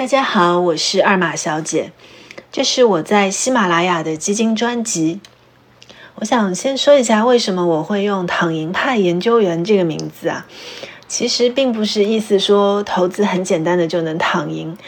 [0.00, 1.92] 大家好，我是二马小姐，
[2.50, 5.20] 这是我在喜马拉雅的基金专辑。
[6.14, 10.46] 我想先说一下，为什么我会用“躺赢派研究员”这个名字啊？
[11.06, 14.78] 其实并不是意思说投资很简单的就能躺赢。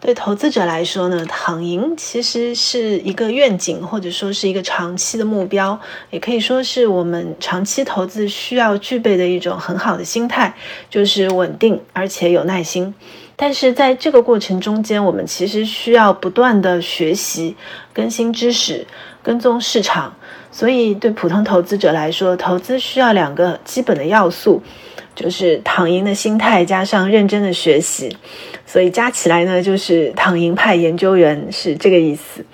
[0.00, 5.78] 对投资者来说呢，躺赢其实是一个愿景，或者说是一个长期的目标，
[6.10, 10.54] 也可以说是我们长期投资需要具备的一种很好的心态，
[10.88, 12.94] 就是稳定而且有耐心。
[13.34, 17.56] 但是在这个过程中间，我们其实需要不断的学习、
[17.92, 18.86] 更新知识、
[19.22, 20.14] 跟踪市场。
[20.50, 24.62] 所以，对普通投资者来说，投资需要两个基本的要素，
[25.18, 28.16] 就是躺赢的心态加上认真的学习。
[28.64, 32.44] 所以加起来呢，就是躺赢派研究员是这个意思。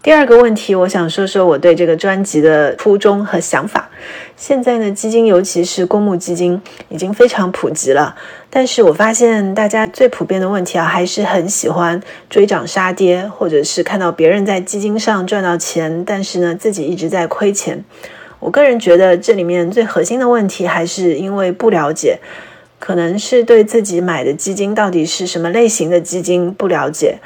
[0.00, 3.90] 第二个问题，我想说说我对这个专辑的初衷和想法。
[4.36, 8.14] 现在呢，基金尤其是公募基金已经非常普及了，
[8.48, 17.84] 但是我发现大家最普遍的问题啊，还是很喜欢追涨杀跌，或者是看到别人在基金上赚到钱，但是呢自己一直在亏钱。
[18.40, 22.18] 我个人觉得这里面最核心的问题还是因为不了解，
[22.78, 27.18] 可能是对自己买的基金到底是什么类型的基金不了解。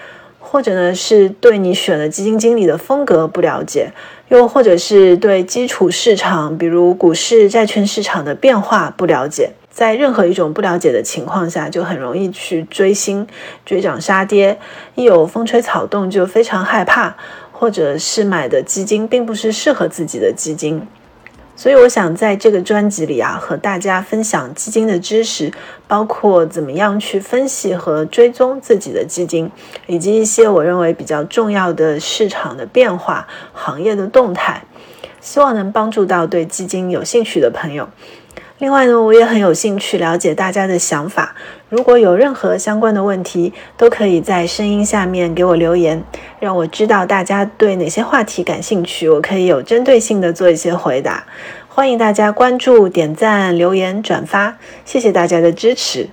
[0.44, 3.90] 或者呢，是对你选的基金经理的风格不了解，
[4.28, 9.52] 又或者是对基础市场，比如股市、债券市场的变化不了解。
[9.70, 13.26] 在任何一种不了解的情况下，就很容易去追星、
[13.64, 14.58] 追涨杀跌，
[14.94, 17.16] 一有风吹草动就非常害怕，
[17.50, 20.86] 或者是买的基金并不是适合自己的基金。
[21.54, 25.52] 所以我想在这个专辑里啊，和大家分享基金的知识，
[25.86, 29.50] 包括怎么样去分析和追踪自己的基金，
[29.86, 34.64] 以及一些我认为比较重要的市场的变化、行业的动态，
[35.20, 37.88] 希望能帮助到对基金有兴趣的朋友。
[38.58, 41.34] 另外呢，我也很有兴趣了解大家的想法。
[41.68, 46.04] 如果有任何相关的问题，都可以在声音下面给我留言，
[46.42, 51.22] 让我知道大家对哪些话题感兴趣，我可以有针对性的做一些回答。
[51.68, 56.08] 欢迎大家关注、点赞、留言、转发，谢谢大家的支持。